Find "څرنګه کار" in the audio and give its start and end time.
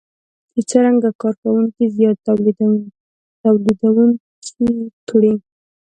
0.69-1.33